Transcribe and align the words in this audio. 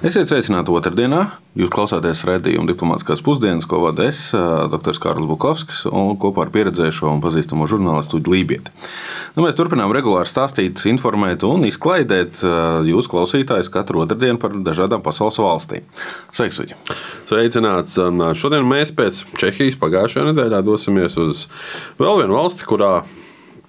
Esiet 0.00 0.30
sveicināti 0.30 0.72
otrdienā. 0.72 1.26
Jūs 1.60 1.68
klausāties 1.74 2.22
redzējumu 2.24 2.70
diplomātiskās 2.70 3.20
pusdienas, 3.20 3.66
ko 3.68 3.82
vada 3.82 4.06
es, 4.08 4.30
dr. 4.32 4.96
Kārlis 4.96 5.28
Bukovskis, 5.28 5.82
un 5.92 6.14
kopā 6.16 6.46
ar 6.46 6.52
pieredzējušo 6.54 7.10
un 7.10 7.20
pazīstamo 7.20 7.68
žurnālistu 7.68 8.22
Lībieti. 8.24 8.72
Nu, 9.36 9.44
mēs 9.44 9.58
turpinām 9.58 9.92
regulāri 9.92 10.30
stāstīt, 10.30 10.80
informēt 10.88 11.44
un 11.44 11.68
izklaidēt 11.68 12.40
jūsu 12.88 13.12
klausītājus 13.12 13.68
katru 13.74 14.06
otrdienu 14.06 14.40
par 14.40 14.56
dažādām 14.56 15.04
pasaules 15.04 15.36
valstīm. 15.44 15.84
Sveiks, 16.32 16.62
Uģi! 16.64 16.80
Sveicināts! 17.28 18.00
Šodien 18.40 18.64
mēs 18.72 18.96
pēc 18.96 19.20
Čehijas 19.36 19.76
pagājušajā 19.84 20.30
nedēļā 20.30 20.64
dosimies 20.64 21.20
uz 21.20 21.44
vēl 22.00 22.22
vienu 22.22 22.40
valsti, 22.40 22.64
kurā 22.72 23.02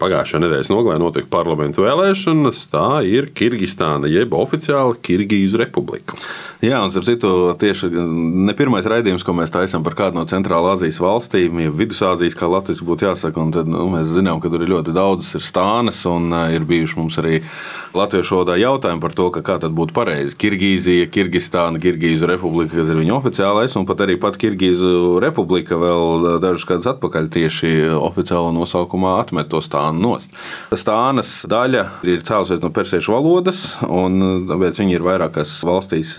Pagājušā 0.01 0.41
nedēļas 0.41 0.71
nogalē 0.71 0.97
notika 1.01 1.29
parlamentu 1.29 1.85
vēlēšanas. 1.85 2.63
Tā 2.73 3.01
ir 3.05 3.29
Kirgistāna, 3.37 4.09
jeb 4.09 4.33
oficiāli 4.33 4.97
Kirgīzu 5.05 5.61
republika. 5.61 6.17
Jā, 6.61 6.77
un 6.85 6.91
starp 6.93 7.07
citu, 7.07 7.29
tieši 7.57 7.89
ne 7.89 8.53
pirmais 8.57 8.85
raidījums, 8.85 9.25
ko 9.25 9.33
mēs 9.33 9.53
taisām 9.53 9.81
par 9.85 9.95
kādu 9.97 10.19
no 10.19 10.27
Centrālā 10.29 10.75
Azijas 10.75 10.99
valstīm, 11.01 11.57
ja 11.63 11.73
Vidusāzijas, 11.73 12.37
kā 12.37 12.49
Latvijas 12.49 12.83
būtu 12.85 13.07
jāsaka, 13.07 13.41
un 13.41 13.53
tad 13.55 13.69
nu, 13.69 13.87
mēs 13.89 14.11
zinām, 14.13 14.37
ka 14.41 14.49
tur 14.53 14.61
ir 14.61 14.69
ļoti 14.69 14.93
daudzas 14.93 15.39
ir 15.39 15.45
stānas, 15.45 16.03
un 16.09 16.29
ir 16.53 16.65
bijuši 16.69 16.99
mums 16.99 17.17
arī 17.17 17.39
latviešu 17.97 18.37
valodā 18.37 18.59
jautājumi 18.61 19.01
par 19.03 19.15
to, 19.17 19.25
kā 19.33 19.57
tad 19.61 19.73
būtu 19.75 19.95
pareizi. 19.97 20.37
Kirgīzija, 20.39 21.09
Kirgistāna, 21.11 21.81
Kirgīzu 21.81 22.29
republika, 22.29 22.77
kas 22.77 22.93
ir 22.93 23.01
viņa 23.01 23.17
oficiālais, 23.17 23.75
un 23.81 23.89
pat 23.89 24.05
arī 24.05 24.19
pat 24.21 24.37
Kirgīzu 24.39 25.17
republika 25.23 25.81
vēl 25.81 26.39
dažus 26.45 26.69
gadus 26.69 26.91
atpakaļ 26.93 27.31
tieši 27.33 27.73
oficiālā 27.97 28.53
nosaukumā 28.55 29.17
atmet 29.25 29.49
to 29.51 29.59
stānu 29.65 29.90
nost. 29.97 30.37
Stānas 30.71 31.41
daļa 31.49 31.85
ir 32.07 32.23
cēlusies 32.27 32.61
no 32.63 32.71
persiešu 32.73 33.15
valodas, 33.15 33.65
un 33.87 34.45
tāpēc 34.49 34.81
viņi 34.81 34.97
ir 34.97 35.05
vairākās 35.05 35.57
valstīs 35.67 36.17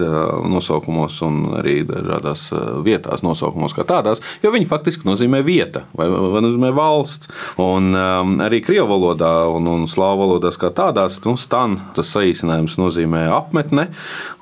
nosaukumos 0.53 1.21
un 1.27 1.41
arī 1.59 1.83
dažādās 1.87 2.47
eh, 2.53 2.71
vietās 2.85 3.23
nosaukumos 3.25 3.75
kā 3.77 3.85
tādās, 3.89 4.23
jo 4.43 4.53
viņi 4.55 4.69
faktiski 4.71 5.07
nozīmē 5.09 5.43
vieta 5.47 5.85
vai, 5.97 6.09
vai 6.09 6.43
nozīmē 6.45 6.73
valsts. 6.77 7.31
Un 7.63 7.93
um, 7.97 8.37
arī 8.43 8.63
krievu 8.65 8.91
valodā 8.93 9.33
un, 9.53 9.69
un 9.71 9.87
slāvu 9.91 10.27
valodās 10.27 10.59
kā 10.61 10.73
tādās, 10.75 11.21
nu, 11.27 11.37
stan 11.41 11.79
tas 11.97 12.11
saīsinājums 12.15 12.79
nozīmē 12.81 13.25
apmetne, 13.33 13.89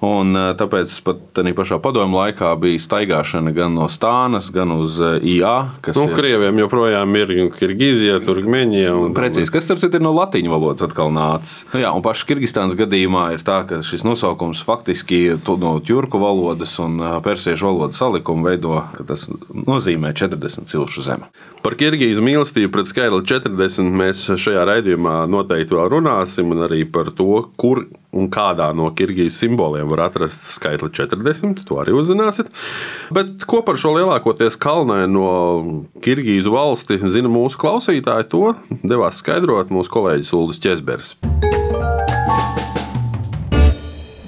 un 0.07 0.37
eh, 0.37 0.51
tāpēc 0.61 0.97
pat 1.07 1.25
tādā 1.37 1.55
pašā 1.57 1.81
padomu 1.83 2.21
laikā 2.21 2.53
bija 2.61 2.83
staigāšana 2.83 3.55
gan 3.57 3.77
no 3.79 3.89
stānas, 3.93 4.51
gan 4.55 4.75
uz 4.79 5.01
eh, 5.01 5.19
IA. 5.37 5.57
Nu, 5.95 6.07
ir... 6.09 6.17
Krieviem 6.21 6.63
joprojām 6.65 7.17
ir 7.21 7.35
Kirgīzija, 7.57 8.21
Turkmeņija. 8.27 8.95
Un... 8.97 9.15
Precīzi, 9.21 9.53
kas 9.53 9.67
starp 9.67 9.83
citu 9.83 9.99
ir 10.01 10.05
no 10.05 10.13
latīņu 10.17 10.53
valodas 10.53 10.87
atkal 10.87 11.13
nācis. 11.15 11.67
Nu, 11.75 11.83
jā, 11.83 11.93
un 11.93 12.05
pašā 12.05 12.29
Kirgistānas 12.31 12.77
gadījumā 12.79 13.27
ir 13.37 13.45
tā, 13.47 13.61
ka 13.69 13.83
šis 13.87 14.05
nosaukums 14.07 14.63
faktiski 14.67 15.21
no 15.61 15.75
ķurku 15.85 16.21
valodas 16.23 16.77
un 16.83 16.99
persiešu 17.25 17.69
valodas 17.69 18.01
salikumu 18.01 18.49
veido, 18.49 18.81
ka 18.97 19.07
tas 19.13 19.29
nozīmē 19.53 20.15
40 20.17 20.71
cilšu 20.73 21.07
zemi. 21.07 21.29
Par 21.61 21.77
Kirgīzu 21.77 22.25
mīlestību 22.25 22.73
pret 22.73 22.89
skaitli 22.89 23.21
40 23.29 23.93
mēs 24.01 24.25
šajā 24.41 24.65
raidījumā 24.69 25.23
noteikti 25.29 25.77
vēl 25.77 25.91
runāsim, 25.93 26.55
un 26.55 26.65
arī 26.65 26.87
par 26.89 27.13
to, 27.13 27.45
kur 27.61 27.85
un 28.17 28.29
kādā 28.33 28.71
no 28.77 28.89
Kirgīzes 28.97 29.39
simboliem 29.43 29.89
var 29.93 30.07
atrast 30.09 30.49
skaitli 30.51 30.91
40. 30.91 31.65
To 31.69 31.79
arī 31.83 31.95
uzzināsiet. 31.97 32.51
Bet 33.15 33.45
ko 33.51 33.63
par 33.67 33.79
šo 33.81 33.95
lielākoties 33.97 34.59
kalnaino 34.61 35.27
Kirgīzu 36.05 36.55
valsti 36.55 37.01
zina 37.13 37.31
mūsu 37.31 37.61
klausītāji, 37.61 38.31
to 38.33 38.55
devās 38.83 39.21
skaidrot 39.23 39.71
mūsu 39.75 39.95
kolēģis 39.95 40.35
Ulris 40.39 40.63
Česbergs. 40.63 41.15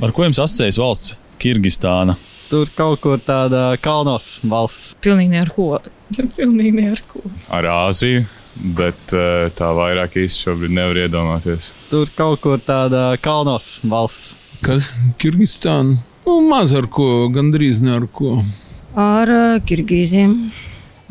Ar 0.03 0.11
ko 0.15 0.27
jums 0.27 0.41
asociējas 0.43 0.79
valsts 0.83 1.17
Kirgistāna. 1.43 2.17
Tur 2.53 2.69
kaut 2.77 3.01
kur 3.03 3.21
tāda 3.23 3.73
kalnos 3.83 4.43
valsts. 4.45 4.93
Pilnīgi 5.03 5.39
ar 5.41 5.51
ko. 5.55 5.69
Pilnīgi 6.37 6.75
ne 6.77 6.91
ar 6.93 7.03
ko. 7.09 7.23
Ar 7.51 7.69
Āziju. 7.89 8.27
Bet 8.57 9.15
eh, 9.17 9.49
tā 9.57 9.71
vairāk 9.77 10.19
īsti 10.21 10.47
šobrīd 10.47 10.75
nevar 10.77 11.01
iedomāties. 11.07 11.73
Tur 11.91 12.11
kaut 12.17 12.43
kur 12.45 12.61
tāda 12.61 13.13
kalnos 13.23 13.79
valsts. 13.89 14.37
Kas 14.63 14.91
Kirgistāna? 15.19 15.97
Nu, 16.23 16.37
maz 16.47 16.71
ar 16.77 16.87
ko, 16.87 17.27
gandrīz 17.35 17.81
ne 17.83 17.97
ar 17.97 18.05
ko. 18.07 18.37
Ar 18.95 19.33
uh, 19.33 19.57
Kirgīziem. 19.67 20.37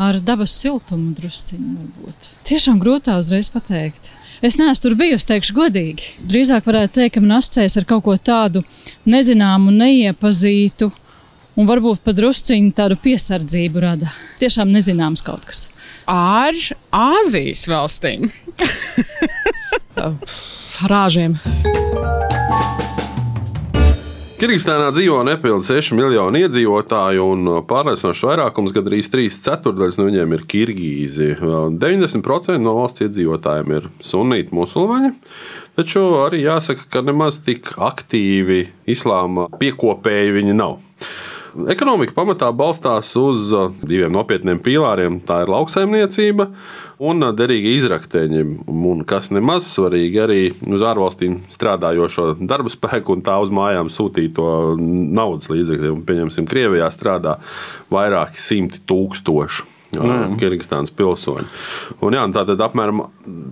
Ar 0.01 0.21
dabas 0.23 0.53
siltumu 0.55 1.11
drusciņu 1.17 1.73
varbūt. 1.75 2.29
Tiešām 2.47 2.79
grūtā 2.81 3.17
uzreiz 3.19 3.51
pateikt. 3.51 4.13
Es 4.41 4.55
neesmu 4.57 4.81
tur 4.81 4.95
bijusi, 4.97 5.27
teikšu 5.29 5.53
godīgi. 5.57 6.07
Drīzāk 6.31 6.65
varētu 6.65 6.95
teikt, 6.95 7.17
ka 7.17 7.21
man 7.21 7.35
asociējas 7.37 7.75
ar 7.77 7.85
kaut 7.89 8.05
ko 8.07 8.15
tādu 8.17 8.63
nezināmu, 9.05 9.73
neiepazītu. 9.75 10.89
Un 11.59 11.67
varbūt 11.67 11.99
pat 12.05 12.15
drusciņu 12.15 12.71
tādu 12.77 12.95
piesardzību 13.03 13.81
rada. 13.83 14.13
Tiešām 14.39 14.71
nezināms 14.71 15.23
kaut 15.25 15.43
kas. 15.49 15.65
Ar 16.07 16.55
Āzijas 16.95 17.65
valstīm. 17.67 18.31
Rāžiem. 20.87 21.35
Kirgistānā 24.41 24.87
dzīvo 24.89 25.19
nepilnīgi 25.27 25.67
6 25.67 25.93
miljoni 25.99 26.39
iedzīvotāju, 26.47 27.25
un 27.35 27.49
pārliecinošs 27.69 28.23
vairākums, 28.25 28.71
gandrīz 28.73 29.11
3 29.13 29.35
ceturdaļas 29.45 29.99
no 29.99 30.07
viņiem 30.07 30.33
ir 30.33 30.45
kirgīzi. 30.49 31.27
90% 31.43 32.57
no 32.63 32.73
valsts 32.79 33.05
iedzīvotājiem 33.05 33.75
ir 33.75 33.89
sunīti 34.01 34.55
musulmaņi, 34.57 35.11
taču 35.77 36.07
arī 36.23 36.41
jāsaka, 36.47 36.87
ka 36.89 37.03
nemaz 37.05 37.37
tik 37.45 37.69
aktīvi 37.77 38.63
islāma 38.89 39.45
piekopēji 39.61 40.33
viņi 40.39 40.57
nav. 40.57 40.79
Ekonomika 41.51 42.13
pamatā 42.15 42.47
balstās 42.55 43.09
uz 43.19 43.51
diviem 43.83 44.13
nopietniem 44.15 44.61
pīlāriem. 44.63 45.19
Tā 45.27 45.41
ir 45.43 45.51
lauksaimniecība 45.51 46.47
un 47.03 47.25
derīga 47.35 47.73
izrakteņi. 47.75 48.43
Un 48.71 49.03
kas 49.07 49.31
nemaz 49.35 49.67
svarīgi, 49.67 50.21
arī 50.23 50.39
uz 50.51 50.85
ārvalstīm 50.85 51.41
strādājošo 51.51 52.29
darba 52.39 52.71
spēku 52.71 53.17
un 53.17 53.25
tā 53.25 53.35
uz 53.43 53.51
mājām 53.53 53.91
sūtīto 53.91 54.47
naudas 54.79 55.51
līdzekļu. 55.51 55.99
Pieņemsim, 56.07 56.47
Krievijā 56.51 56.87
strādā 56.93 57.37
vairāki 57.91 58.39
simti 58.41 58.83
tūkstoši. 58.87 59.67
Mm. 59.91 60.37
Kirgistānas 60.39 60.93
pilsoņi. 60.95 61.49
Un, 61.99 62.15
jā, 62.15 62.23
tātad 62.31 62.63
apmēram 62.63 63.03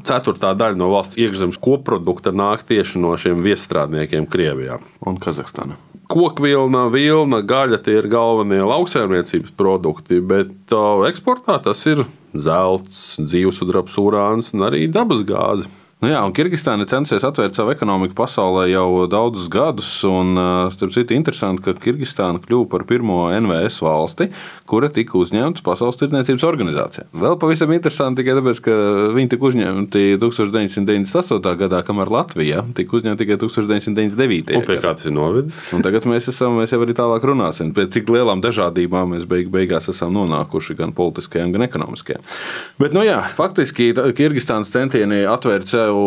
ceturtā 0.07 0.53
daļa 0.55 0.79
no 0.79 0.87
valsts 0.93 1.19
iekšzemes 1.19 1.59
koprodukta 1.59 2.31
nāk 2.31 2.63
tieši 2.69 3.03
no 3.03 3.11
šiem 3.19 3.43
viesstrādniekiem 3.43 4.29
Krievijā 4.31 4.79
un 5.03 5.19
Kazahstānā 5.19 5.75
kokvilna, 6.09 6.87
vilna, 6.93 7.41
gaļa 7.45 7.79
tie 7.85 7.99
ir 8.01 8.09
galvenie 8.11 8.61
lauksaimniecības 8.65 9.53
produkti, 9.59 10.19
bet 10.25 10.73
uh, 10.73 11.05
eksportā 11.09 11.59
tas 11.63 11.83
ir 11.89 12.03
zelts, 12.33 13.19
dzīvesudrabs, 13.21 13.97
urāns 14.01 14.53
un 14.55 14.65
arī 14.69 14.87
dabasgāze. 14.91 15.69
Nu 15.99 16.07
jā, 16.07 16.19
un 16.23 16.31
Kirgistāna 16.31 16.85
censies 16.87 17.25
atvērt 17.27 17.57
savu 17.57 17.73
ekonomiku 17.73 18.15
pasaulē 18.15 18.69
jau 18.71 19.03
daudzus 19.11 19.49
gadus. 19.51 19.89
Un, 20.07 20.31
starp 20.71 20.93
citu, 20.95 21.11
interesanti, 21.11 21.59
ka 21.65 21.73
Kirgistāna 21.75 22.39
kļuva 22.39 22.69
par 22.71 22.85
pirmo 22.87 23.25
NVS 23.35 23.81
valsti, 23.83 24.29
kura 24.69 24.87
tika 24.95 25.17
uzņemta 25.19 25.59
Pasaules 25.65 25.99
tirdzniecības 25.99 26.45
organizācijā. 26.47 27.03
Vēl 27.19 27.35
pavisam 27.41 27.73
interesanti 27.75 28.23
tikai 28.23 28.37
tāpēc, 28.37 28.61
ka 28.63 28.75
viņi 29.17 29.31
tika 29.33 29.47
uzņemti 29.49 30.03
1998. 30.21 31.51
gadā, 31.65 31.83
kamēr 31.83 32.13
Latvija 32.15 32.63
tika 32.79 32.95
uzņemta 32.95 33.19
tikai 33.25 33.39
1999. 33.43 34.55
Un 34.55 34.65
pie 34.71 34.79
kā 34.79 34.95
tas 34.95 35.11
ir 35.11 35.17
novedis? 35.17 35.65
Un 35.75 35.83
tagad 35.83 36.07
mēs, 36.07 36.31
esam, 36.31 36.61
mēs 36.61 36.71
jau 36.71 36.79
arī 36.85 36.95
tālāk 36.95 37.27
runāsim, 37.27 37.75
pēc 37.75 37.97
cik 37.97 38.15
lielām 38.15 38.39
dažādībām 38.45 39.17
mēs 39.17 39.27
beig, 39.27 39.51
beigās 39.51 39.91
esam 39.91 40.15
nonākuši 40.15 40.79
gan 40.79 40.95
politiskajām, 40.95 41.51
gan 41.57 41.67
ekonomiskajām. 41.67 42.23
Bet, 42.79 42.95
nu 42.95 43.03
jā, 43.03 43.19
faktiski 43.35 43.91
Kirgistānas 44.15 44.71
centieni 44.71 45.25
atvērt 45.27 45.67
sev 45.67 45.88
sev 45.89 45.97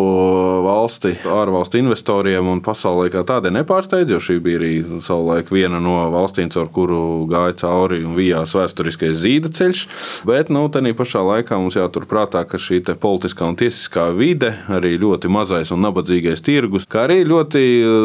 valsti, 0.63 1.15
ārvalstu 1.27 1.81
investoriem 1.81 2.49
un 2.53 2.61
pasaulē 2.65 3.09
kā 3.13 3.23
tādai 3.27 3.53
nepārsteidz, 3.57 4.15
jo 4.15 4.21
šī 4.23 4.39
bija 4.43 4.61
arī 4.61 4.73
savulaik 5.03 5.51
viena 5.53 5.81
no 5.83 5.97
valstīm, 6.13 6.51
caur 6.53 6.71
kuru 6.73 7.01
gāja 7.31 7.57
cauri 7.65 8.03
un 8.07 8.15
vijās 8.17 8.55
vēsturiskais 8.57 9.19
zīda 9.23 9.51
ceļš. 9.53 9.85
Bet, 10.29 10.53
nu, 10.53 10.65
tādā 10.73 10.93
pašā 10.97 11.23
laikā 11.27 11.59
mums 11.59 11.79
jāturprātā, 11.79 12.45
ka 12.49 12.61
šī 12.61 12.83
politiskā 13.03 13.47
un 13.49 13.57
tiesiskā 13.59 14.09
vide, 14.17 14.53
arī 14.73 14.95
ļoti 15.01 15.31
mazais 15.33 15.73
un 15.75 15.83
nabadzīgais 15.87 16.45
tirgus, 16.45 16.87
kā 16.91 17.07
arī 17.07 17.23
ļoti 17.27 17.63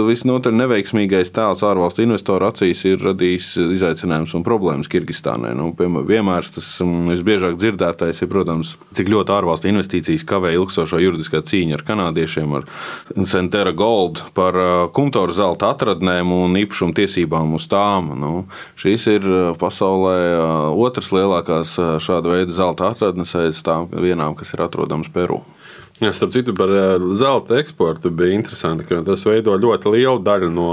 visnotaļ 0.07 0.57
neveiksmīgais 0.63 1.33
tēls 1.35 1.65
ārvalstu 1.68 2.06
investoru 2.06 2.50
acīs 2.50 2.83
ir 2.88 3.01
radījis 3.03 3.53
izaicinājumus 3.77 4.35
un 4.38 4.45
problēmas 4.47 4.89
Kirgistānai. 4.91 5.53
Nu, 5.57 5.71
piemērs 5.77 6.53
tas 6.57 6.69
mm, 6.83 7.12
visbiežāk 7.15 7.57
dzirdētais 7.59 8.23
ir, 8.23 8.31
protams, 8.31 8.75
cik 8.97 9.12
ļoti 9.12 9.35
ārvalstu 9.35 9.71
investīcijas 9.71 10.25
kavē 10.27 10.53
ilgstošo 10.56 11.01
juridiskā 11.01 11.41
cīņa 11.45 11.66
cīņa 11.67 11.77
ar 11.77 11.83
kanādiešiem, 11.87 12.53
ar 12.55 12.65
Centera 13.27 13.73
Gold 13.75 14.23
par 14.33 14.55
kumtoru 14.95 15.33
zelta 15.35 15.73
atradnēm 15.73 16.31
un 16.31 16.55
īpašumu 16.55 16.95
tiesībām 16.95 17.55
uz 17.57 17.67
tām. 17.67 18.13
Nu, 18.17 18.47
šīs 18.79 19.07
ir 19.11 19.27
pasaulē 19.59 20.73
otras 20.77 21.11
lielākās 21.11 21.77
šāda 22.03 22.37
veida 22.37 22.53
zelta 22.55 22.91
atradnes 22.91 23.35
aiz 23.35 23.61
tām 23.63 23.89
vienām, 23.91 24.35
kas 24.35 24.53
ir 24.53 24.63
atrodamas 24.63 25.11
Peru. 25.11 25.43
Ja, 25.97 26.11
starp 26.13 26.31
citu, 26.31 26.53
par 26.53 26.69
eh, 26.69 26.99
zelta 27.17 27.57
eksportu 27.57 28.11
bija 28.13 28.35
interesanti, 28.38 28.85
ka 28.85 28.99
tas 29.01 29.23
veido 29.25 29.55
ļoti 29.57 29.89
lielu 29.95 30.19
daļu 30.21 30.49
no 30.53 30.67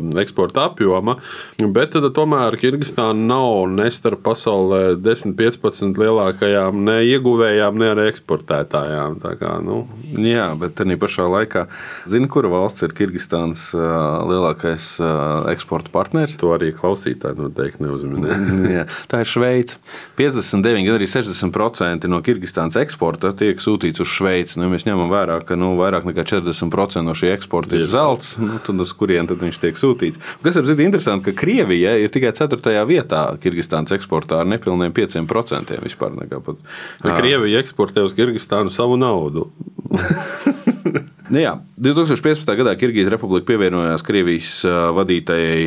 eh, 0.00 0.20
eksporta 0.22 0.64
apjoma. 0.70 1.18
Bet 1.60 1.92
tad, 1.92 2.06
tomēr 2.16 2.56
Kirgistāna 2.56 3.12
nav 3.12 3.66
ne 3.68 3.90
starp 3.92 4.22
pasaulē 4.24 4.94
10-15 4.96 6.00
lielākajām 6.00 6.78
ne 6.86 6.94
ieguvējām, 7.04 7.76
ne 7.82 7.90
arī 7.92 8.06
eksportētājām. 8.14 9.18
Kā, 9.42 9.50
nu. 9.64 9.82
Jā, 10.16 10.48
bet 10.56 10.78
tā 10.78 10.88
pašā 10.96 11.28
laikā 11.28 11.66
zina, 12.08 12.30
kura 12.32 12.48
valsts 12.52 12.86
ir 12.86 12.96
Kirgistānas 12.96 13.68
uh, 13.76 14.24
lielākais 14.30 14.88
uh, 15.04 15.50
eksporta 15.52 15.92
partneris. 15.92 16.38
To 16.40 16.54
arī 16.56 16.72
klausītāji 16.76 17.38
noteikti 17.42 17.84
neuzminēja. 17.84 18.88
tā 19.12 19.20
ir 19.20 19.32
Šveice. 19.34 19.76
59, 20.16 20.88
gan 20.88 20.96
arī 20.96 21.12
60% 21.12 22.08
no 22.08 22.24
Kirgistānas 22.24 22.80
eksporta 22.80 23.34
tiek 23.36 23.60
sūtīts 23.60 24.00
uz 24.04 24.16
Šveici. 24.16 24.61
Nu, 24.62 24.68
ja 24.68 24.76
mēs 24.76 24.84
ņemam 24.86 25.08
vērā, 25.10 25.40
ka 25.42 25.56
nu, 25.58 25.72
vairāk 25.74 26.04
nekā 26.06 26.22
40% 26.22 27.02
no 27.02 27.16
šī 27.18 27.32
eksporta 27.34 27.74
ir 27.74 27.82
zelts, 27.90 28.36
nu, 28.38 28.60
tad 28.62 28.78
uz 28.84 28.92
kurien 28.94 29.26
tad 29.26 29.42
viņš 29.42 29.58
tiek 29.58 29.80
sūtīts? 29.80 30.20
Kas 30.44 30.60
ir 30.60 30.82
interesanti, 30.84 31.26
ka 31.26 31.40
Krievija 31.40 31.96
ir 31.98 32.12
tikai 32.14 32.30
4. 32.38 32.76
vietā 32.86 33.24
Kirgistānas 33.42 33.90
eksportā 33.96 34.38
ar 34.44 34.46
nepilniem 34.52 34.94
5% 34.94 35.80
vispār. 35.82 36.14
Pat, 36.46 36.62
Krievija 37.02 37.58
eksportē 37.64 38.06
uz 38.06 38.14
Kirgistānu 38.14 38.70
savu 38.70 39.00
naudu. 39.02 39.48
Nu 41.32 41.40
jā, 41.40 41.54
2015. 41.80 42.44
gadā 42.58 42.74
Kirgīzijas 42.76 43.14
republika 43.14 43.46
pievienojās 43.48 44.02
Krievijas 44.04 44.50
vadītajai 44.92 45.62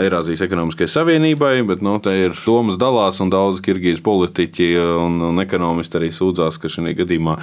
Eirāzijas 0.00 0.40
ekonomiskajai 0.46 0.88
savienībai, 0.88 1.50
bet 1.68 1.82
nu, 1.84 1.98
te 2.00 2.14
ir 2.22 2.38
domas 2.46 2.78
dalās, 2.80 3.18
un 3.20 3.28
daudz 3.28 3.60
Kirgīzijas 3.66 4.00
politiķi 4.06 4.68
un, 4.80 5.18
un 5.28 5.42
ekonomisti 5.42 6.00
arī 6.00 6.08
sūdzās, 6.16 6.56
ka 6.62 6.70
šajā 6.72 6.94
gadījumā 7.02 7.34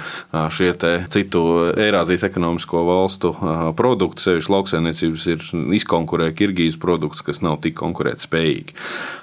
šie 0.56 0.72
citu 1.14 1.44
Eirāzijas 1.78 2.26
ekonomisko 2.26 2.82
valstu 2.88 3.30
produkti, 3.78 4.26
sevišķi 4.26 4.54
lauksaimniecības, 4.56 5.28
ir 5.30 5.46
izkonkurē 5.78 6.32
Kirgīzijas 6.34 6.82
produktus, 6.82 7.22
kas 7.22 7.38
nav 7.46 7.60
tik 7.62 7.78
konkurētspējīgi. 7.78 8.74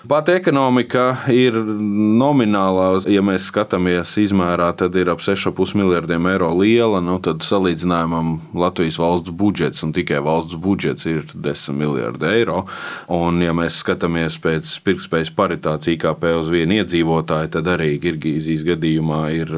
Pati 0.08 0.38
ekonomika 0.40 1.10
ir 1.28 1.60
nominālā, 1.60 2.88
ja 3.12 3.20
mēs 3.20 3.52
skatāmies 3.52 4.16
izmērā, 4.24 4.72
tad 4.80 4.96
ir 4.96 5.12
ap 5.12 5.20
6,5 5.28 5.76
miljardiem 5.84 6.32
eiro 6.32 6.56
liela. 6.56 7.04
Nu, 7.04 7.20
tad 7.20 7.44
salīdzinājumam 7.44 8.38
Latvijas 8.54 9.00
valsts 9.02 9.34
budžets 9.36 9.84
un 9.86 9.94
tikai 9.96 10.22
valsts 10.24 10.58
budžets 10.62 11.08
ir 11.10 11.26
10 11.34 11.78
miljardi 11.80 12.30
eiro. 12.30 12.64
Un, 13.12 13.42
ja 13.44 13.54
mēs 13.56 13.80
skatāmies 13.84 14.38
pēc 14.44 14.72
pirktspējas 14.86 15.34
paritātes 15.36 15.94
IKP 15.96 16.28
uz 16.40 16.52
vienu 16.54 16.80
iedzīvotāju, 16.82 17.52
tad 17.58 17.70
arī 17.76 17.96
Kirgīzijas 18.04 18.66
gadījumā 18.68 19.22
ir 19.36 19.54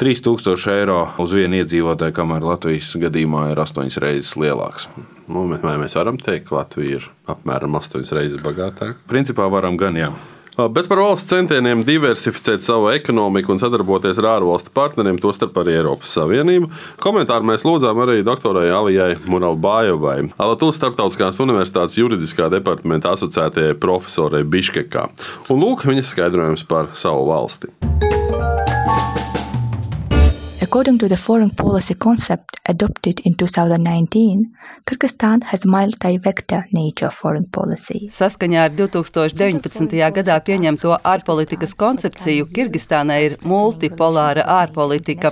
3000 0.00 0.54
uh, 0.54 0.68
eiro 0.74 1.00
uz 1.22 1.34
vienu 1.36 1.62
iedzīvotāju, 1.62 2.16
kamēr 2.16 2.46
Latvijas 2.54 2.94
gadījumā 3.04 3.50
ir 3.52 3.64
8 3.64 4.00
reizes 4.04 4.36
lielāks. 4.40 4.88
Nu, 5.24 5.46
vai 5.48 5.78
mēs 5.80 5.96
varam 5.96 6.20
teikt, 6.20 6.50
ka 6.50 6.60
Latvija 6.60 7.00
ir 7.00 7.10
apmēram 7.30 7.80
8 7.80 8.04
reizes 8.16 8.40
bagātāka? 8.44 9.00
Principā 9.08 9.48
varam 9.52 9.78
gan, 9.80 9.96
jā. 9.96 10.12
Bet 10.54 10.86
par 10.86 11.00
valsts 11.02 11.26
centieniem 11.32 11.80
diversificēt 11.82 12.62
savu 12.62 12.92
ekonomiku 12.92 13.50
un 13.50 13.58
sadarboties 13.58 14.20
ar 14.22 14.36
ārvalstu 14.36 14.70
partneriem, 14.76 15.18
tostarp 15.18 15.58
arī 15.58 15.74
Eiropas 15.80 16.12
Savienību, 16.14 16.70
komentāru 17.02 17.48
mēs 17.50 17.66
lūdzām 17.66 17.98
arī 18.04 18.20
doktorai 18.26 18.68
Alijai 18.70 19.16
Muralbājovai, 19.26 20.20
Alatūras 20.38 20.78
Starptautiskās 20.78 21.42
Universitātes 21.42 21.98
juridiskā 21.98 22.46
departamenta 22.54 23.16
asociētajai 23.18 23.74
profesorai 23.82 24.44
Biškekā. 24.46 25.08
Un 25.50 25.64
lūk, 25.66 25.88
viņas 25.90 26.14
skaidrojums 26.14 26.68
par 26.70 26.94
savu 26.94 27.26
valsti. 27.32 27.74
According 30.74 30.98
to 30.98 31.08
the 31.08 31.16
foreign 31.16 31.50
policy 31.50 31.94
concept 31.94 32.56
adopted 32.68 33.20
in 33.24 33.34
2019, 33.34 34.56
Kyrgyzstan 34.86 35.44
has 35.44 35.64
multi-vector 35.64 36.66
nature 36.72 37.10
foreign 37.10 37.44
policy. 37.52 38.08
Saskaņā 38.10 38.64
ar 38.66 38.72
2019. 38.74 39.94
gadā 40.16 40.38
pieņemto 40.42 40.96
ārpolitikas 41.12 41.76
koncepciju, 41.78 42.48
Kirgistānai 42.56 43.20
ir 43.28 43.36
multipolāra 43.46 44.42
ārpolitika. 44.56 45.30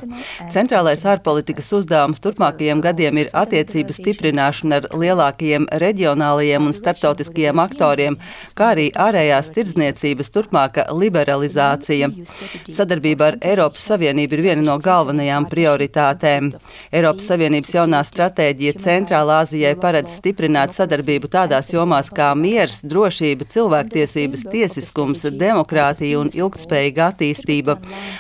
Centrālais 0.55 1.03
ārpolitikas 1.03 1.73
uzdevums 1.75 2.23
turpmākajiem 2.23 2.85
gadiem 2.85 3.19
ir 3.25 3.33
attiecību 3.43 3.99
stiprināšana 3.99 4.79
ar 4.79 4.89
lielākajiem 4.95 5.67
reģionālajiem 5.83 6.71
un 6.71 6.79
starptautiskajiem 6.79 7.65
aktoriem, 7.65 8.21
kā 8.55 8.71
arī 8.77 8.87
ārējās 8.95 9.51
tirdzniecības 9.59 10.31
turpmāka 10.39 10.87
liberalizācija. 11.03 12.13
Sadarbība 12.71 13.33
ar 13.33 13.41
Eiropas 13.43 13.91
Savienību 13.91 14.39
ir 14.39 14.47
viena 14.51 14.69
no 14.71 14.79
galvenajām 14.79 15.32
galvenajām 15.33 15.49
prioritātēm. 15.49 16.51
Eiropas 16.93 17.29
Savienības 17.31 17.73
jaunā 17.75 18.03
stratēģija 18.05 18.75
Centrālā 18.83 19.41
Azijai 19.43 19.75
paredz 19.81 20.19
stiprināt 20.19 20.75
sadarbību 20.75 21.29
tādās 21.29 21.73
jomās 21.73 22.11
kā 22.13 22.35
miers, 22.37 22.83
drošība, 22.85 23.47
cilvēktiesības, 23.49 24.45
tiesiskums, 24.53 25.25
demokrātija 25.25 26.21
un 26.21 26.31
ilgtspējīga 26.33 27.09
attīstība. 27.13 27.79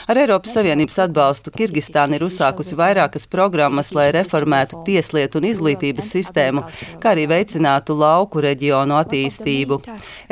Ar 0.08 0.16
Eiropas 0.16 0.54
Savienības 0.56 0.98
atbalstu 1.06 1.52
Kirgistāna 1.52 2.16
ir 2.16 2.24
uzsākusi 2.26 2.76
vairākas 2.76 3.26
programmas, 3.26 3.92
lai 3.94 4.10
reformētu 4.12 4.84
tieslietu 4.86 5.40
un 5.40 5.48
izglītības 5.50 6.08
sistēmu, 6.16 6.64
kā 7.02 7.12
arī 7.12 7.28
veicinātu 7.28 7.96
lauku 7.98 8.40
reģionu 8.42 8.96
attīstību. 9.02 9.82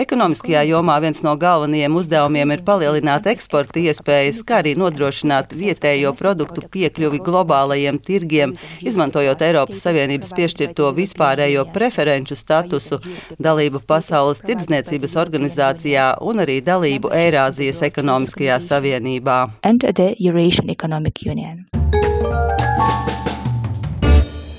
Ekonomiskajā 0.00 0.64
jomā 0.70 1.00
viens 1.02 1.22
no 1.26 1.36
galvenajiem 1.36 1.96
uzdevumiem 2.00 2.56
ir 2.56 2.64
palielināt 2.64 3.28
eksporta 3.30 3.80
iespējas, 3.80 4.42
kā 4.46 4.62
arī 4.62 4.76
nodrošināt 4.78 5.54
vietējo 5.56 6.14
produktu 6.16 6.69
piekļuvi 6.74 7.20
globālajiem 7.26 7.98
tirgiem, 8.04 8.54
izmantojot 8.84 9.42
Eiropas 9.46 9.84
Savienības 9.86 10.34
piešķirto 10.36 10.90
vispārējo 10.96 11.66
preferenču 11.74 12.38
statusu, 12.38 13.00
dalību 13.42 13.82
Pasaules 13.86 14.42
tirdzniecības 14.46 15.16
organizācijā 15.24 16.12
un 16.24 16.44
arī 16.46 16.60
dalību 16.64 17.12
Eirāzijas 17.24 17.82
ekonomiskajā 17.90 18.60
savienībā. 18.70 19.40
Enter 19.62 19.92
the 19.92 20.14
Eurasian 20.18 20.70
Economic 20.70 21.24
Union. 21.26 21.66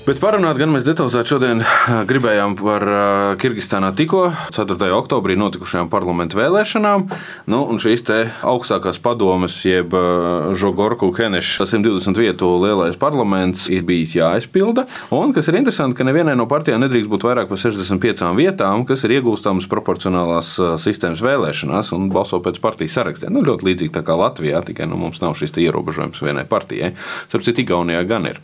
Bet 0.02 0.18
parunāt 0.18 0.58
gan 0.58 0.72
mēs 0.74 0.82
detalizēti 0.82 1.30
šodien 1.30 1.60
gribējām 2.10 2.56
par 2.58 2.82
Kirgistānā 3.38 3.92
tikko 3.94 4.32
4. 4.50 4.88
oktobrī 4.96 5.36
notikušajām 5.38 5.86
parlamentu 5.92 6.40
vēlēšanām. 6.40 7.04
Nu, 7.46 7.60
un 7.70 7.78
šīs 7.78 8.02
augstākās 8.42 8.98
padomes, 8.98 9.60
jeb 9.62 9.94
Žogorku 10.58 11.12
Keneša 11.14 11.68
120 11.70 12.18
vietu 12.18 12.48
lielais 12.64 12.98
parlaments 12.98 13.68
ir 13.70 13.84
bijis 13.86 14.16
jāizpilda. 14.18 14.88
Un 15.14 15.30
kas 15.36 15.52
ir 15.52 15.60
interesanti, 15.60 16.00
ka 16.00 16.08
nevienai 16.08 16.34
no 16.34 16.48
partijām 16.50 16.82
nedrīkst 16.82 17.12
būt 17.12 17.28
vairāk 17.28 17.52
par 17.52 17.62
65 17.62 18.26
vietām, 18.40 18.82
kas 18.88 19.06
ir 19.06 19.14
iegūstamas 19.20 19.70
proporcionālās 19.70 20.56
sistēmas 20.82 21.22
vēlēšanās 21.22 21.92
un 21.94 22.10
balso 22.10 22.42
pēc 22.42 22.58
partijas 22.64 22.98
sarakstiem. 22.98 23.30
Nu, 23.38 23.44
ļoti 23.46 23.70
līdzīgi 23.70 24.02
kā 24.02 24.18
Latvijā, 24.18 24.66
tikai 24.66 24.90
nu, 24.90 24.98
mums 24.98 25.22
nav 25.22 25.38
šis 25.38 25.54
ierobežojums 25.62 26.26
vienai 26.26 26.48
partijai. 26.50 26.96
Starp 27.28 27.46
citu, 27.46 27.62
Igaunijā 27.62 28.02
gan 28.10 28.26
ir. 28.26 28.42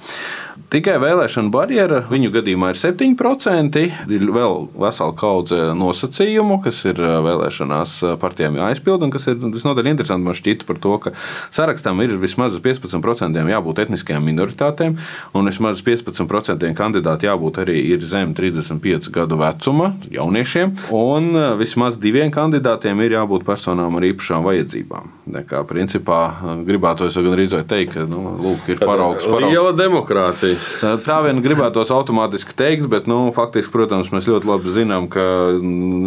Tikai 0.69 0.99
vēlēšana 1.03 1.48
barjera 1.55 2.03
viņu 2.11 2.31
gadījumā 2.35 2.73
ir 2.73 2.81
7%. 2.81 3.83
Ir 4.15 4.27
vēl 4.35 4.69
vesela 4.79 5.15
kaudze 5.19 5.73
nosacījumu, 5.79 6.61
kas 6.65 6.83
ir 6.89 7.01
vēlēšanās 7.01 7.99
partijām 8.23 8.59
jāizpild, 8.61 9.05
un 9.07 9.13
kas 9.15 9.29
ir 9.31 9.39
visnotaļ 9.43 9.91
interesanti 9.93 10.29
man 10.29 10.39
šķiet 10.39 10.65
par 10.69 10.81
to, 10.83 10.95
ka 11.03 11.15
sarakstam 11.55 12.03
ir 12.05 12.17
vismaz 12.21 12.57
15% 12.65 13.45
jābūt 13.55 13.83
etniskajām 13.85 14.27
minoritātēm, 14.29 14.99
un 15.39 15.51
vismaz 15.51 15.83
15% 15.87 16.73
kandidāti 16.79 17.29
jābūt 17.29 17.63
arī 17.65 17.83
zem 18.09 18.35
35 18.37 19.11
gadu 19.15 19.39
vecuma 19.41 19.93
jauniešiem, 20.13 20.75
un 20.95 21.31
vismaz 21.61 21.99
diviem 22.01 22.33
kandidātiem 22.35 23.01
ir 23.05 23.19
jābūt 23.19 23.47
personām 23.49 23.99
ar 23.99 24.09
īpašām 24.11 24.45
vajadzībām. 24.47 25.15
Kā 25.49 25.63
principā 25.69 26.21
gribētu 26.65 27.09
es 27.09 27.17
gan 27.19 27.37
rīzot 27.39 27.69
teikt, 27.69 27.95
ka 27.97 28.07
nu, 28.09 28.23
lūk, 28.41 28.69
ir 28.73 28.81
paraugs. 28.81 29.27
paraugs. 29.29 29.53
Liela 29.53 29.75
demokrātija. 29.77 30.97
Tā 31.05 31.19
vien 31.27 31.38
gan 31.39 31.45
gribētos 31.47 31.93
automātiski 31.95 32.55
teikt, 32.59 32.89
bet 32.91 33.07
nu, 33.11 33.31
faktiski, 33.35 33.71
protams, 33.73 34.11
mēs 34.15 34.27
ļoti 34.29 34.49
labi 34.49 34.73
zinām, 34.75 35.07
ka 35.13 35.23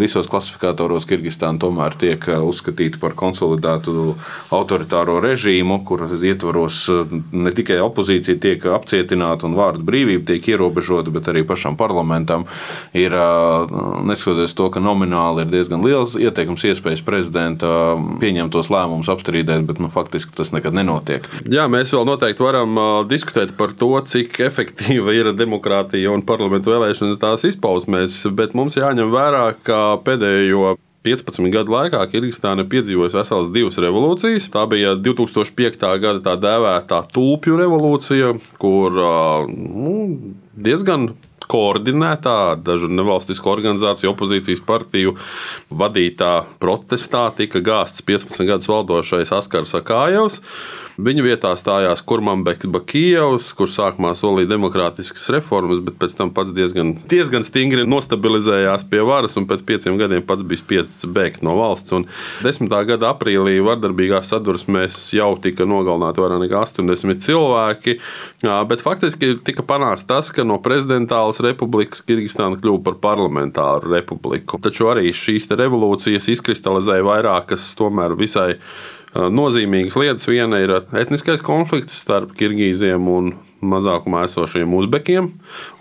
visos 0.02 0.28
klasifikatoros 0.32 1.08
Kirgistāna 1.08 1.62
tomēr 1.62 1.96
tiek 2.00 2.26
uzskatīta 2.42 3.00
par 3.02 3.16
konsolidētu 3.20 4.16
autoritāro 4.52 5.20
režīmu, 5.24 5.82
kur 5.88 6.04
ietvaros 6.20 6.84
ne 7.32 7.54
tikai 7.56 7.80
opozīcija 7.84 8.42
tiek 8.42 8.66
apcietināta 8.76 9.48
un 9.48 9.56
vārdu 9.60 9.86
brīvība 9.88 10.28
tiek 10.34 10.52
ierobežota, 10.54 11.14
bet 11.14 11.30
arī 11.32 11.46
pašam 11.48 11.78
parlamentam 11.80 12.46
ir, 12.98 13.16
neskatoties 14.08 14.56
to, 14.58 14.68
ka 14.74 14.84
nomināli 14.84 15.46
ir 15.46 15.54
diezgan 15.54 15.86
liels 15.86 16.18
ieteikums 16.20 16.66
iespējas 16.68 17.06
prezidenta 17.08 17.96
pieņemtos 18.22 18.72
lēmumus 18.74 19.12
apstrīdēt, 19.12 19.66
bet 19.70 19.82
nu, 19.84 19.92
faktiski 19.94 20.36
tas 20.36 20.52
nekad 20.56 20.76
nenotiek. 20.76 21.28
Jā, 21.52 21.68
mēs 21.72 21.94
vēl 21.96 22.08
noteikti 22.10 22.44
varam 22.44 22.78
uh, 22.78 22.92
diskutēt 23.08 23.56
par 23.60 23.76
to, 23.78 23.94
cik 24.08 24.40
efektīva 24.44 25.14
ir 25.16 25.21
demokrātija 25.38 26.12
un 26.12 26.26
parlamentu 26.26 26.74
vēlēšanas 26.74 27.20
tās 27.22 27.46
izpausmēs, 27.52 28.24
bet 28.34 28.56
mums 28.58 28.80
jāņem 28.80 29.12
vērā, 29.14 29.46
ka 29.64 29.82
pēdējo 30.06 30.74
15 31.06 31.50
gadu 31.54 31.74
laikā 31.74 32.02
Kirgistāna 32.12 32.66
piedzīvoja 32.70 33.14
veselas 33.16 33.50
divas 33.54 33.80
revolūcijas. 33.82 34.50
Tā 34.54 34.68
bija 34.70 34.94
2005. 34.98 35.82
gada 36.04 36.22
tā 36.26 36.36
dēvētā 36.42 37.02
tulpju 37.14 37.58
revolūcija, 37.62 38.36
kur 38.62 39.00
nu, 39.50 39.96
diezgan 40.54 41.12
koordinētā, 41.52 42.56
dažu 42.64 42.90
nevalstisku 42.92 43.52
organizāciju, 43.52 44.14
opozīcijas 44.14 44.64
partiju 44.68 45.18
vadītā 45.72 46.34
protestā 46.62 47.28
tika 47.38 47.64
gāzts 47.66 48.06
15 48.08 48.48
gadus 48.48 48.72
valdošais 48.72 49.36
Askars 49.36 49.76
Akājevs. 49.82 50.42
Viņa 51.02 51.24
vietā 51.24 51.52
stājās 51.56 52.02
Kurmambeks 52.06 52.68
Bakijevs, 52.70 53.52
kurš 53.56 53.78
sākumā 53.78 54.12
solīja 54.18 54.52
demokrātiskas 54.52 55.30
reformas, 55.34 55.80
bet 55.82 55.96
pēc 56.02 56.14
tam 56.20 56.34
pats 56.36 56.52
diezgan, 56.54 56.92
diezgan 57.10 57.46
stingri 57.48 57.86
nostabilizējās 57.90 58.84
pie 58.92 59.00
varas 59.08 59.38
un 59.40 59.48
pēc 59.50 59.64
pieciem 59.66 59.98
gadiem 60.02 60.26
pats 60.28 60.44
bija 60.46 60.62
spiests 60.62 61.08
bēgt 61.08 61.46
no 61.48 61.56
valsts. 61.58 61.96
Un 61.96 62.06
10. 62.44 62.70
gada 62.90 63.14
aprīlī 63.16 63.56
vardarbīgās 63.66 64.30
sadursmēs 64.34 65.00
jau 65.16 65.32
tika 65.42 65.66
nogalināti 65.70 66.22
vairāk 66.22 66.44
nekā 66.44 66.62
80 66.68 67.26
cilvēki, 67.26 67.98
bet 68.70 68.84
faktiski 68.86 69.38
tika 69.48 69.66
panākts 69.66 70.06
tas, 70.10 70.30
ka 70.36 70.46
no 70.46 70.60
prezidentālas 70.62 71.41
republikas 71.46 72.04
Kirgistāna 72.06 72.60
kļuva 72.62 72.84
par 72.86 72.98
parlamentāru 73.04 73.92
republiku. 73.96 74.60
Taču 74.62 74.92
arī 74.94 75.12
šīs 75.16 75.50
revolūcijas 75.52 76.30
izkristalizēja 76.36 77.06
vairākas 77.08 77.72
tomēr 77.80 78.18
visai 78.20 78.56
nozīmīgas 79.12 79.98
lietas. 80.00 80.28
Viena 80.30 80.62
ir 80.64 80.72
etniskais 80.96 81.44
konflikts 81.44 81.98
starp 82.00 82.32
Kirgīziem 82.38 83.08
un 83.12 83.34
mazākumā 83.62 84.24
esošiem 84.26 84.72
uzbekiem. 84.74 85.28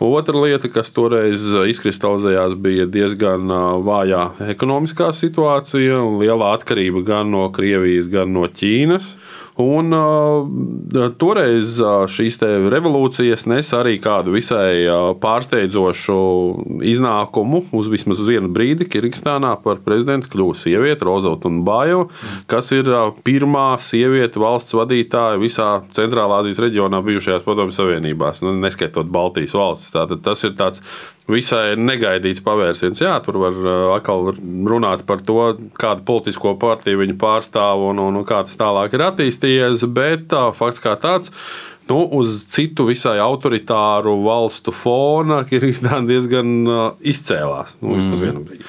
Otra 0.03 0.43
lieta, 0.43 0.71
kas 0.73 0.91
toreiz 0.95 1.47
izkristalizējās, 1.71 2.57
bija 2.61 2.89
diezgan 2.91 3.47
vājā 3.87 4.25
ekonomiskā 4.51 5.13
situācija 5.17 6.01
un 6.03 6.19
liela 6.23 6.55
atkarība 6.57 7.05
gan 7.07 7.31
no 7.33 7.47
Krievijas, 7.55 8.11
gan 8.13 8.35
no 8.35 8.49
Ķīnas. 8.51 9.15
Un 9.61 9.93
uh, 9.93 11.11
toreiz 11.21 11.77
uh, 11.83 12.07
šīs 12.09 12.39
revolūcijas 12.73 13.45
nes 13.51 13.69
arī 13.77 13.99
kādu 14.03 14.33
visai 14.35 14.87
uh, 14.87 15.11
pārsteidzošu 15.21 16.17
iznākumu. 16.89 17.63
Uz 17.77 17.91
vismaz 17.93 18.23
uz 18.23 18.31
vienu 18.31 18.51
brīdi 18.55 18.89
Kirgistānā 18.91 19.53
par 19.65 19.83
prezidentu 19.85 20.31
kļuva 20.33 20.57
sieviete 20.57 21.07
Rozauta 21.09 21.53
Bājo, 21.67 22.07
kas 22.51 22.73
ir 22.77 22.89
uh, 22.89 23.13
pirmā 23.27 23.75
sieviete 23.85 24.41
valsts 24.41 24.77
vadītāja 24.79 25.41
visā 25.43 25.71
Centrālā 25.97 26.41
Azijas 26.41 26.63
reģionā 26.65 27.03
bijušajās 27.05 27.47
Padomju 27.47 27.77
Savienībās, 27.77 28.45
nu, 28.47 28.57
neskaitot 28.65 29.11
Baltijas 29.13 29.57
valstis. 29.59 29.93
Tātad 29.95 30.25
tas 30.25 30.47
ir 30.49 30.57
tāds 30.59 30.85
visai 31.31 31.75
negaidīts 31.79 32.43
pavērsiens. 32.45 33.03
Jā, 33.03 33.17
tur 33.25 33.41
var 33.43 33.59
uh, 33.61 33.73
atkal 33.97 34.33
runāt 34.71 35.05
par 35.09 35.25
to, 35.27 35.41
kādu 35.81 36.07
politisko 36.09 36.55
partiju 36.61 37.03
viņi 37.03 37.19
pārstāv 37.21 37.89
un, 37.91 38.01
un, 38.03 38.21
un 38.23 38.29
kā 38.29 38.43
tas 38.47 38.59
tālāk 38.61 38.97
ir 38.97 39.07
attīstījies, 39.11 39.85
bet 39.95 40.37
fakts 40.59 40.83
kā 40.85 40.97
tāds. 41.01 41.35
Nu, 41.91 42.05
uz 42.21 42.45
citu 42.47 42.85
visai 42.87 43.17
autoritāru 43.19 44.13
valstu 44.23 44.71
fona 44.71 45.41
Kirgistāna 45.51 46.07
diezgan 46.07 46.53
uh, 46.69 46.83
izcēlās. 47.03 47.77
Nu, 47.83 47.97
mm. 47.99 48.61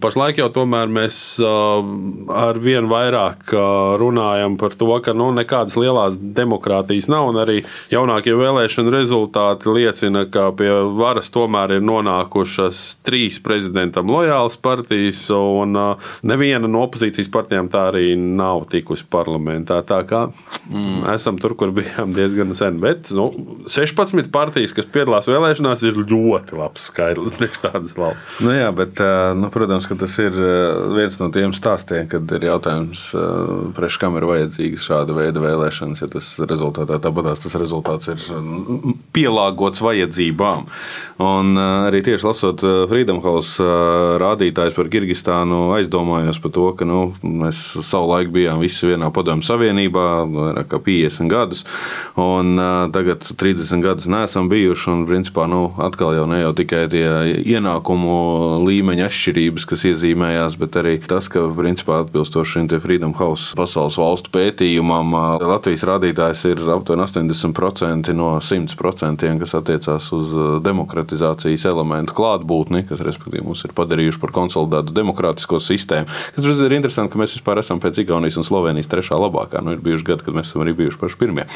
Pašlaik 0.00 0.38
jau 0.40 0.48
tomēr 0.52 0.88
mēs 0.92 1.16
ar 1.42 2.58
vien 2.62 2.86
vairāk 2.88 3.52
runājam 4.00 4.56
par 4.60 4.76
to, 4.78 4.88
ka 5.04 5.12
nu, 5.16 5.28
nekādas 5.36 5.76
lielas 5.76 6.16
demokrātijas 6.16 7.08
nav, 7.12 7.28
un 7.32 7.40
arī 7.42 7.58
jaunākie 7.92 8.32
vēlēšanu 8.38 8.92
rezultāti 8.94 9.72
liecina, 9.72 10.24
ka 10.32 10.48
pie 10.56 10.70
varas 10.96 11.28
tomēr 11.34 11.76
ir 11.76 11.84
nonākušas 11.84 12.80
trīs 13.04 13.40
prezidentam 13.44 14.08
lojālas 14.12 14.56
partijas, 14.62 15.24
un 15.34 15.76
neviena 16.24 16.70
no 16.70 16.86
opozīcijas 16.86 17.30
partijām 17.32 17.68
tā 17.72 17.88
arī 17.90 18.14
nav 18.16 18.66
tikusi 18.72 19.04
parlamentā. 19.12 19.82
Tā 19.86 20.00
kā 20.08 20.24
mm. 20.70 21.04
esam 21.14 21.40
tur, 21.42 21.56
kur 21.58 21.74
bijām 21.74 22.14
diezgan 22.16 22.54
sen, 22.56 22.80
bet 22.82 23.12
nu, 23.12 23.28
16 23.68 24.32
partijas, 24.32 24.74
kas 24.76 24.88
piedalās 24.92 25.28
vēlēšanās, 25.30 25.84
ir 25.84 26.00
ļoti 26.00 26.58
labs 26.58 26.88
skaidrs 26.88 27.36
priekš 27.38 27.62
tādas 27.64 27.96
valsts. 27.96 28.28
Nu 28.44 28.54
jā, 28.54 28.68
bet, 28.76 29.00
nu, 29.38 29.50
protams, 29.52 29.81
Protams, 29.82 29.98
ka 29.98 30.06
tas 30.06 30.18
ir 30.18 30.32
eh, 30.32 30.94
viens 30.94 31.16
no 31.18 31.28
tiem 31.32 31.52
stāstiem, 31.54 32.06
kad 32.06 32.30
ir 32.36 32.44
jautājums, 32.46 33.10
eh, 33.18 33.72
priekš 33.74 33.98
kam 33.98 34.16
ir 34.16 34.26
vajadzīgas 34.28 34.84
šāda 34.86 35.14
veida 35.16 35.42
vēlēšanas. 35.42 36.02
Ja 36.02 36.08
tas 36.12 36.28
rezultātā 36.38 36.98
tāpatās 37.02 37.42
tas 37.42 37.56
rezultāts 37.58 38.10
ir 38.12 38.20
mm, 38.30 38.94
pielāgots 39.14 39.82
vajadzībām. 39.82 40.68
Un 41.22 41.58
eh, 41.58 41.88
arī 41.88 42.02
tieši 42.06 42.26
lasot 42.28 42.62
Freedom 42.62 43.18
House 43.24 43.62
rādītājus 44.22 44.76
par 44.76 44.90
Kirgistānu, 44.92 45.72
aizdomājos 45.78 46.38
par 46.42 46.54
to, 46.54 46.68
ka 46.78 46.86
nu, 46.86 47.00
mēs 47.22 47.64
savulaik 47.82 48.30
bijām 48.34 48.62
visi 48.62 48.92
vienā 48.92 49.10
padomju 49.14 49.46
savienībā, 49.46 50.06
vairāk 50.30 50.70
kā 50.70 50.82
50 50.82 51.32
gadus, 51.32 51.64
un 52.20 52.54
tagad 52.94 53.26
30 53.26 53.82
gadus 53.82 54.06
neesam 54.10 54.50
bijuši. 54.52 54.90
Un, 54.92 55.04
principā, 55.08 55.48
nu, 55.50 55.64
atkal 55.82 56.14
jau 56.16 56.26
ne 56.30 56.42
jau 56.42 56.52
tikai 56.56 56.84
tie 56.92 57.06
ienākumu 57.54 58.62
līmeņa 58.66 59.08
atšķirības, 59.08 59.66
kas 59.72 59.86
iezīmējās, 59.88 60.56
bet 60.60 60.76
arī 60.80 60.94
tas, 61.08 61.28
ka 61.32 61.44
principā 61.56 62.02
atbilstoši 62.02 62.58
šim 62.58 62.68
Freedom 62.82 63.14
House 63.18 63.56
pasaules 63.58 63.96
valstu 64.00 64.32
pētījumam, 64.34 65.14
Latvijas 65.42 65.86
rādītājs 65.88 66.44
ir 66.50 66.62
aptuveni 66.74 67.06
80% 67.06 68.12
no 68.16 68.34
100%, 68.42 69.32
kas 69.42 69.56
attiecās 69.58 70.08
uz 70.16 70.34
demokratizācijas 70.64 71.66
elementu 71.70 72.16
klātbūtni, 72.18 72.84
kas 72.88 73.02
respektīvi 73.04 73.46
mums 73.48 73.64
ir 73.66 73.74
padarījuši 73.76 74.20
par 74.22 74.34
konsolidētu 74.36 74.96
demokrātisko 74.96 75.60
sistēmu. 75.62 76.10
Kas 76.36 76.48
ir 76.52 76.76
interesanti, 76.76 77.14
ka 77.14 77.22
mēs 77.22 77.36
vispār 77.38 77.62
esam 77.62 77.80
pēc 77.82 78.02
Igaunijas 78.04 78.40
un 78.40 78.48
Slovenijas 78.48 78.90
trešā 78.92 79.18
labākā. 79.20 79.62
Nu, 79.64 79.76
ir 79.76 79.84
bijuši 79.84 80.08
gadi, 80.12 80.26
kad 80.28 80.36
mēs 80.36 80.52
esam 80.52 80.66
arī 80.66 80.76
bijuši 80.82 81.00
paši 81.00 81.20
pirmie. 81.20 81.48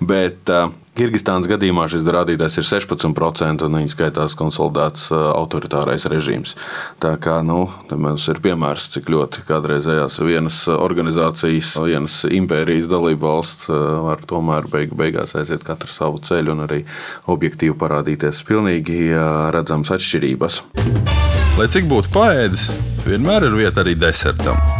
Bet, 0.00 0.44
uh, 0.48 0.72
Kirgistānas 0.98 1.46
gadījumā 1.46 1.84
šis 1.90 2.06
rādītājs 2.10 2.58
ir 2.58 2.66
16%, 2.66 3.66
un 3.66 3.76
viņa 3.78 3.92
skaitās 3.92 4.34
konsolidēts 4.38 5.08
autoritārais 5.14 6.08
režīms. 6.10 6.56
Tā 7.02 7.12
kā 7.22 7.36
nu, 7.46 7.68
mums 7.92 8.26
ir 8.32 8.40
piemērs, 8.42 8.88
cik 8.96 9.12
ļoti 9.14 9.44
kādreizējās 9.46 10.18
vienas 10.24 10.64
organizācijas, 10.74 11.76
vienas 11.84 12.18
impērijas 12.26 12.90
dalība 12.90 13.30
valsts 13.30 13.70
var 13.70 14.24
tomēr 14.26 14.66
beig 14.72 14.96
beigās 14.98 15.36
aiziet 15.38 15.62
katru 15.66 15.92
savu 15.92 16.22
ceļu 16.26 16.56
un 16.56 16.66
arī 16.66 16.82
objektīvi 17.30 17.78
parādīties 17.78 18.42
pilnīgi 18.48 19.12
redzamas 19.54 19.94
atšķirības. 19.94 20.60
Lai 21.58 21.70
cik 21.70 21.88
būtu 21.90 22.12
paēdis, 22.14 22.68
vienmēr 23.06 23.48
ir 23.48 23.58
vieta 23.62 23.86
arī 23.86 23.94
desertam. 23.98 24.77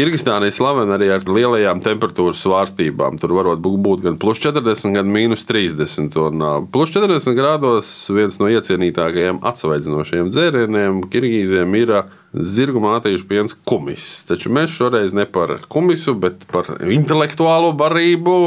Kirgistāna 0.00 0.48
ir 0.48 0.54
slavena 0.56 0.94
arī 0.96 1.10
ar 1.12 1.26
lielajām 1.28 1.82
temperatūras 1.84 2.40
svārstībām. 2.40 3.18
Tur 3.20 3.34
var 3.36 3.50
būt 3.60 4.06
gan 4.06 4.14
plus 4.22 4.38
40, 4.40 4.94
gan 4.96 5.10
minus 5.12 5.42
30. 5.44 6.16
Un, 6.24 6.44
plus 6.72 6.94
40 6.94 7.36
grādos 7.36 7.90
viens 8.08 8.38
no 8.40 8.48
iecienītākajiem 8.48 9.42
atsvaidzinošiem 9.50 10.30
dzērieniem 10.32 11.02
Kirgīziem 11.12 11.76
ir 11.82 11.92
zirgu 12.32 12.80
mātīšu 12.80 13.28
piens 13.28 13.52
kumis. 13.68 14.08
Taču 14.24 14.54
mēs 14.56 14.72
šoreiz 14.72 15.12
ne 15.12 15.26
par 15.28 15.58
kumisu, 15.68 16.16
bet 16.22 16.48
par 16.48 16.72
intelektuālo 16.80 17.74
barību. 17.76 18.38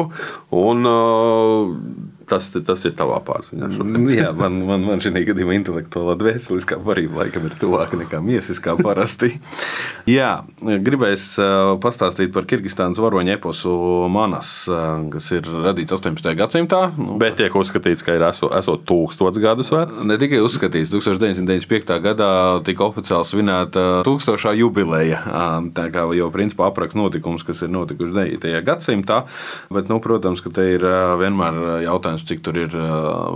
Un, 0.57 0.89
uh, 0.89 1.69
Tas, 2.30 2.50
tas 2.53 2.86
ir 2.88 2.96
tavā 2.98 3.20
pārziņā. 3.25 3.70
Jā, 4.13 4.30
man, 4.38 4.62
man, 4.68 4.86
man 4.88 5.01
šī 5.03 5.12
gadījumā 5.27 5.58
intelektuālā 5.60 6.15
dvēseliskā 6.20 6.77
varība 6.84 7.24
laikam 7.24 7.48
ir 7.50 7.58
tuvāka 7.60 8.00
nekā 8.00 8.22
miesiskā 8.24 8.75
parasti. 8.80 9.34
Jā, 10.18 10.44
gribēs 10.60 11.34
pastāstīt 11.84 12.34
par 12.36 12.48
Kirgistānas 12.50 13.01
varoņu 13.03 13.36
eposu 13.36 13.74
Manas, 14.12 14.53
kas 15.13 15.30
ir 15.36 15.48
radīts 15.48 15.96
18. 15.96 16.34
gadsimtā. 16.39 16.82
Nu, 16.98 17.18
Bet 17.22 17.38
tiek 17.39 17.56
uzskatīts, 17.56 18.03
ka 18.06 18.18
ir 18.18 18.25
esot, 18.27 18.51
esot 18.58 18.86
tūkstots 18.89 19.42
gadus 19.44 19.72
vecs. 19.74 20.03
Ne 20.08 20.18
tikai 20.22 20.42
uzskatīts, 20.44 20.92
1995. 20.94 22.00
gadā 22.03 22.32
tika 22.68 22.88
oficiāli 22.89 23.30
svinēta 23.30 23.86
tūkstošā 24.08 24.56
jubileja. 24.60 25.22
Tā 25.75 25.88
kā 25.94 26.06
jau 26.18 26.30
principā 26.34 26.70
apraksta 26.72 27.00
notikums, 27.00 27.46
kas 27.48 27.63
ir 27.65 27.72
notikuši 27.74 28.15
9. 28.15 28.53
gadsimtā. 28.68 29.24
Bet, 29.74 29.92
nu, 29.92 30.00
protams, 30.03 30.44
ka 30.44 30.51
te 30.53 30.68
ir 30.75 30.86
vienmēr 31.22 31.60
jautājums 31.88 32.23
protams, 32.24 32.27
cik 32.27 32.44
tur 32.44 32.58
ir 32.58 32.72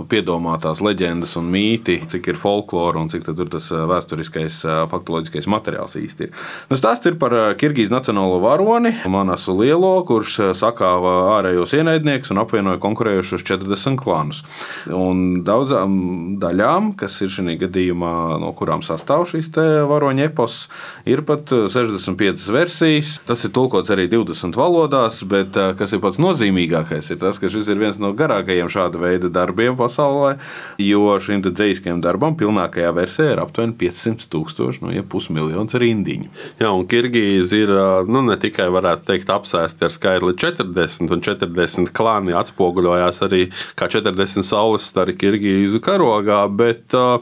piedomātās 0.08 0.80
leģendas 0.80 1.36
un 1.36 1.50
mīti, 1.50 2.06
cik 2.08 2.28
ir 2.28 2.36
folklora 2.36 3.00
un 3.00 3.08
cik 3.08 3.24
tur 3.24 3.48
tas 3.48 3.70
vēsturiskais, 3.70 4.64
faktoloģiskais 4.90 5.46
materiāls 5.46 5.96
īsti 5.96 6.24
ir. 6.24 6.32
Nu, 6.70 6.76
Stāsts 6.76 7.06
ir 7.06 7.18
par 7.18 7.32
Kirgīzijas 7.58 7.92
nacionālo 7.92 8.40
varoni 8.40 8.92
Manasu 9.08 9.56
Lielo, 9.58 10.02
kurš 10.06 10.54
sakāva 10.54 11.38
ārējos 11.38 11.74
ienaidniekus 11.74 12.32
un 12.32 12.42
apvienoja 12.42 12.78
konkurējušus 12.80 13.44
40 13.44 13.98
klanus. 14.00 14.42
Un 14.88 15.42
daudzām 15.44 16.38
daļām, 16.40 16.94
kas 16.98 17.20
ir 17.22 17.32
šī 17.32 17.58
gadījumā, 17.58 18.38
no 18.40 18.52
kurām 18.56 18.82
sastāv 18.82 19.26
šīs 19.28 19.50
varoņa 19.88 20.28
epos, 20.28 20.68
ir 21.08 21.24
pat 21.26 21.50
65 21.50 22.48
versijas. 22.52 23.18
Tas 23.26 23.44
ir 23.44 23.52
tulkots 23.54 23.90
arī 23.92 24.08
20 24.10 24.56
valodās, 24.58 25.22
bet 25.28 25.56
kas 25.78 25.94
ir 25.94 26.02
pats 26.02 26.20
nozīmīgākais, 26.22 27.12
ir 27.12 27.20
tas, 27.20 27.40
ka 27.40 27.50
šis 27.50 27.68
ir 27.72 27.80
viens 27.80 27.98
no 28.00 28.12
garākajiem 28.16 28.67
šāda 28.72 29.00
veida 29.00 29.30
darbiem 29.32 29.76
pasaulē, 29.78 30.36
jo 30.82 31.16
šim 31.22 31.42
dzīskiem 31.46 32.02
darbam 32.04 32.36
pilnākajā 32.38 32.92
versijā 32.96 33.34
ir 33.34 33.42
aptuveni 33.42 33.76
500 33.78 34.28
tūkstoši, 34.32 34.82
no 34.82 34.90
nu, 34.90 34.96
ja 34.96 35.04
pusmiljons 35.06 35.76
rindiņu. 35.78 36.30
Jā, 36.60 36.72
un 36.72 36.86
Kirgīzi 36.90 37.62
ir 37.64 37.72
nu, 38.08 38.22
ne 38.26 38.38
tikai, 38.40 38.68
varētu 38.74 39.08
teikt, 39.10 39.32
apsēsti 39.32 39.86
ar 39.86 39.94
skaitli 39.94 40.34
40, 40.38 41.12
un 41.14 41.24
40 41.24 41.92
klāni 41.96 42.36
atspoguļojās 42.38 43.22
arī 43.26 43.44
kā 43.78 43.90
40 43.92 44.46
saules 44.46 44.86
stari 44.88 45.16
Kirgīzu 45.18 45.80
karogā, 45.84 46.40
bet 46.50 46.96
uh, 46.96 47.18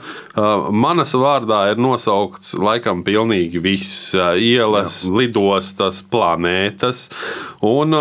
manas 0.72 1.14
vārdā 1.16 1.66
ir 1.72 1.82
nosaukts 1.82 2.54
laikam 2.60 3.04
pilnīgi 3.06 3.62
viss 3.62 4.14
ielas, 4.14 5.02
Jā. 5.04 5.14
lidostas, 5.20 6.02
planētas, 6.10 7.06
un 7.66 7.96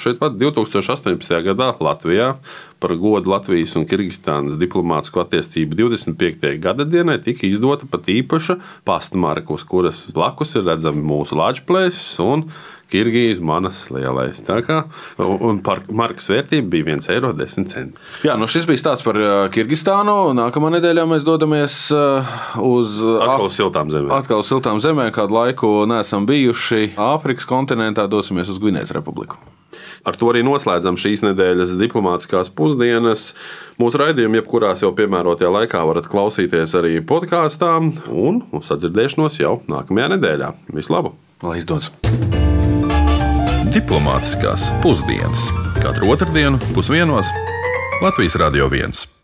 šeit 0.00 0.20
pat 0.20 0.36
2018. 0.40 1.40
gadā 1.50 1.72
Latvijā 1.80 2.34
par 2.80 2.96
godu 2.96 3.30
Latvijas 3.30 3.76
un 3.78 3.86
Kirgistānas 3.88 4.58
diplomātsko 4.60 5.22
attiecību 5.24 5.78
25. 5.84 6.56
gada 6.62 6.88
dienai 6.88 7.20
tika 7.22 7.46
izdota 7.48 7.88
pat 7.90 8.08
īpaša 8.10 8.58
pastmarka, 8.88 9.54
uz 9.54 9.64
kuras 9.68 10.06
blakus 10.16 10.56
ir 10.56 10.66
redzami 10.68 11.04
mūsu 11.04 11.38
lāčplēsis 11.38 12.20
un 12.24 12.48
Kirgīzijas 12.90 13.38
manas 13.38 13.84
lielais. 13.94 14.40
Tā 14.42 14.56
kā, 14.66 14.80
un 15.22 15.60
par 15.62 15.84
markas 15.94 16.26
vērtību 16.30 16.72
bija 16.72 16.96
1,10 16.96 17.14
eiro. 17.14 17.92
Jā, 18.26 18.34
nu 18.40 18.48
šis 18.50 18.66
bija 18.66 18.82
stāsts 18.82 19.06
par 19.06 19.18
Kirgistānu. 19.54 20.32
Nākamā 20.34 20.72
nedēļā 20.74 21.06
mēs 21.12 21.26
dodamies 21.26 21.78
uz 21.92 22.98
atkal 23.14 23.46
siltām 23.54 23.94
zemēm. 23.94 24.10
Atkal 24.18 24.42
siltām 24.46 24.82
zemēm, 24.82 25.12
kādu 25.14 25.38
laiku 25.38 25.72
neesam 25.90 26.26
bijuši 26.26 26.96
Āfrikas 26.98 27.46
kontinentā, 27.46 28.10
dosimies 28.10 28.50
uz 28.50 28.58
Gvinējas 28.58 28.94
republiku. 28.98 29.38
Ar 30.08 30.18
to 30.18 30.30
arī 30.32 30.44
noslēdzam 30.46 30.98
šīs 31.00 31.24
nedēļas 31.28 31.76
diplomātiskās 31.80 32.52
pusdienas. 32.56 33.30
Mūsu 33.80 34.00
raidījumu, 34.02 34.40
jebkurās 34.40 34.84
jau 34.84 34.92
piemērotajā 34.96 35.52
laikā, 35.60 35.84
varat 35.88 36.10
klausīties 36.10 36.76
arī 36.80 36.98
podkāstā, 37.04 37.76
un 38.10 38.42
uz 38.56 38.72
sadzirdēšanos 38.72 39.40
jau 39.42 39.58
nākamajā 39.70 40.14
nedēļā. 40.16 40.52
Vislabāk! 40.76 41.16
Lai 41.46 41.60
izdodas! 41.62 41.92
Diplomātiskās 43.70 44.66
pusdienas 44.82 45.46
katru 45.78 46.10
otrdienu 46.10 46.58
pusdienos 46.74 47.30
Latvijas 48.02 48.34
Radio 48.40 48.66
1. 48.66 49.19